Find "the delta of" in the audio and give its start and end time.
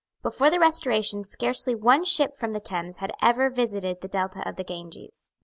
4.01-4.55